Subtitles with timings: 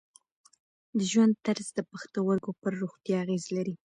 [0.97, 3.75] د ژوند طرز د پښتورګو پر روغتیا اغېز لري.